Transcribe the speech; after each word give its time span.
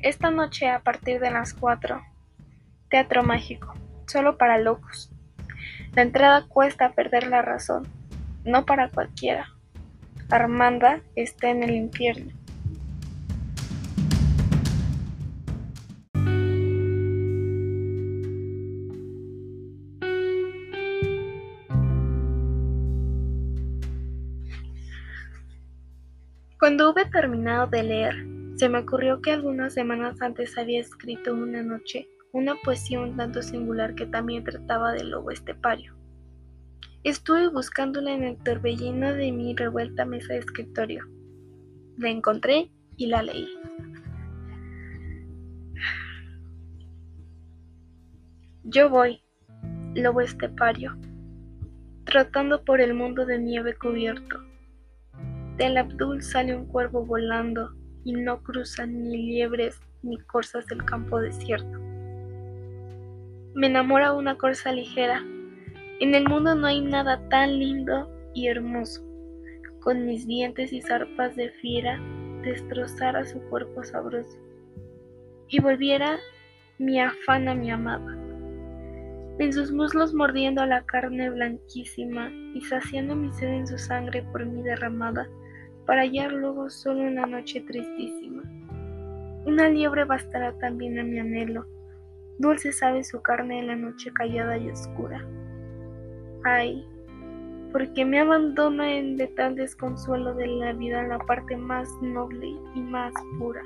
Esta 0.00 0.30
noche 0.30 0.70
a 0.70 0.78
partir 0.78 1.18
de 1.18 1.32
las 1.32 1.54
4. 1.54 2.00
Teatro 2.88 3.24
mágico, 3.24 3.74
solo 4.06 4.38
para 4.38 4.56
locos. 4.56 5.10
La 5.92 6.02
entrada 6.02 6.46
cuesta 6.46 6.92
perder 6.92 7.26
la 7.26 7.42
razón, 7.42 7.88
no 8.44 8.64
para 8.64 8.90
cualquiera. 8.90 9.48
Armanda 10.30 11.00
está 11.16 11.50
en 11.50 11.64
el 11.64 11.72
infierno. 11.72 12.32
Cuando 26.60 26.92
hube 26.92 27.04
terminado 27.06 27.66
de 27.66 27.82
leer, 27.82 28.37
se 28.58 28.68
me 28.68 28.80
ocurrió 28.80 29.22
que 29.22 29.30
algunas 29.30 29.72
semanas 29.72 30.20
antes 30.20 30.58
había 30.58 30.80
escrito 30.80 31.32
una 31.32 31.62
noche 31.62 32.08
una 32.32 32.56
poesía 32.56 33.00
un 33.00 33.16
tanto 33.16 33.40
singular 33.40 33.94
que 33.94 34.04
también 34.04 34.44
trataba 34.44 34.92
del 34.92 35.10
lobo 35.10 35.30
estepario. 35.30 35.94
Estuve 37.04 37.48
buscándola 37.48 38.12
en 38.12 38.24
el 38.24 38.36
torbellino 38.36 39.14
de 39.14 39.32
mi 39.32 39.54
revuelta 39.54 40.04
mesa 40.04 40.34
de 40.34 40.40
escritorio. 40.40 41.06
La 41.96 42.10
encontré 42.10 42.70
y 42.96 43.06
la 43.06 43.22
leí. 43.22 43.48
Yo 48.64 48.90
voy, 48.90 49.22
lobo 49.94 50.20
estepario, 50.20 50.98
trotando 52.04 52.64
por 52.64 52.80
el 52.80 52.92
mundo 52.92 53.24
de 53.24 53.38
nieve 53.38 53.74
cubierto 53.74 54.48
del 55.58 55.76
Abdul 55.76 56.22
sale 56.22 56.54
un 56.54 56.66
cuervo 56.66 57.04
volando 57.04 57.74
y 58.04 58.12
no 58.12 58.42
cruzan 58.42 59.04
ni 59.04 59.16
liebres 59.16 59.80
ni 60.02 60.18
corzas 60.18 60.66
del 60.66 60.84
campo 60.84 61.20
desierto. 61.20 61.78
Me 63.54 63.66
enamora 63.66 64.12
una 64.12 64.36
corza 64.36 64.72
ligera. 64.72 65.24
En 66.00 66.14
el 66.14 66.28
mundo 66.28 66.54
no 66.54 66.66
hay 66.66 66.80
nada 66.80 67.20
tan 67.28 67.58
lindo 67.58 68.08
y 68.34 68.46
hermoso. 68.48 69.02
Con 69.80 70.06
mis 70.06 70.26
dientes 70.26 70.72
y 70.72 70.80
zarpas 70.80 71.34
de 71.34 71.50
fiera 71.50 72.00
destrozara 72.42 73.24
su 73.24 73.40
cuerpo 73.48 73.82
sabroso 73.82 74.38
y 75.48 75.60
volviera 75.60 76.18
mi 76.78 77.00
afán 77.00 77.48
a 77.48 77.54
mi 77.54 77.70
amada. 77.70 78.16
En 79.38 79.52
sus 79.52 79.72
muslos 79.72 80.14
mordiendo 80.14 80.64
la 80.66 80.84
carne 80.84 81.30
blanquísima 81.30 82.30
y 82.54 82.60
saciando 82.62 83.14
mi 83.14 83.32
sed 83.32 83.48
en 83.48 83.66
su 83.66 83.78
sangre 83.78 84.22
por 84.32 84.44
mí 84.44 84.62
derramada, 84.62 85.28
para 85.88 86.02
hallar 86.02 86.32
luego 86.32 86.68
solo 86.68 87.00
una 87.00 87.24
noche 87.24 87.62
tristísima. 87.62 88.42
Una 89.46 89.70
liebre 89.70 90.04
bastará 90.04 90.52
también 90.58 90.98
a 90.98 91.02
mi 91.02 91.18
anhelo, 91.18 91.64
dulce 92.38 92.72
sabe 92.72 93.02
su 93.04 93.22
carne 93.22 93.60
en 93.60 93.68
la 93.68 93.74
noche 93.74 94.12
callada 94.12 94.58
y 94.58 94.68
oscura. 94.68 95.26
Ay, 96.44 96.86
porque 97.72 98.04
me 98.04 98.20
abandona 98.20 98.98
en 98.98 99.16
de 99.16 99.28
tal 99.28 99.54
desconsuelo 99.54 100.34
de 100.34 100.46
la 100.48 100.74
vida 100.74 101.04
la 101.04 101.20
parte 101.20 101.56
más 101.56 101.88
noble 102.02 102.48
y 102.74 102.80
más 102.80 103.14
pura. 103.38 103.62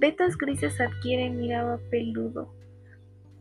Vetas 0.00 0.38
grises 0.38 0.80
adquieren 0.80 1.36
mirado 1.36 1.78
peludo. 1.90 2.48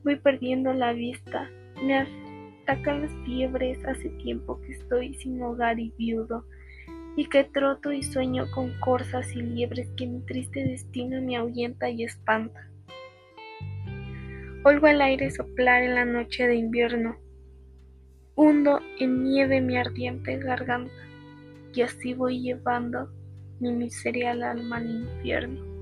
Voy 0.03 0.17
perdiendo 0.17 0.73
la 0.73 0.91
vista, 0.91 1.49
me 1.81 2.05
atacan 2.65 3.03
las 3.03 3.13
fiebres, 3.23 3.79
hace 3.85 4.09
tiempo 4.09 4.59
que 4.59 4.73
estoy 4.73 5.13
sin 5.13 5.41
hogar 5.41 5.79
y 5.79 5.93
viudo 5.97 6.43
y 7.15 7.27
que 7.27 7.43
troto 7.43 7.91
y 7.91 8.03
sueño 8.03 8.49
con 8.51 8.77
corzas 8.79 9.33
y 9.35 9.41
liebres 9.41 9.89
que 9.95 10.07
mi 10.07 10.21
triste 10.21 10.63
destino 10.63 11.21
me 11.21 11.37
ahuyenta 11.37 11.89
y 11.89 12.03
espanta. 12.03 12.69
Oigo 14.63 14.87
el 14.87 15.01
aire 15.01 15.29
soplar 15.31 15.83
en 15.83 15.95
la 15.95 16.05
noche 16.05 16.47
de 16.47 16.55
invierno, 16.55 17.17
hundo 18.35 18.79
en 18.99 19.23
nieve 19.23 19.61
mi 19.61 19.77
ardiente 19.77 20.37
garganta, 20.37 20.91
y 21.73 21.81
así 21.81 22.13
voy 22.13 22.41
llevando 22.41 23.09
mi 23.59 23.71
miseria 23.71 24.31
alma 24.31 24.77
al 24.77 24.89
infierno. 24.89 25.74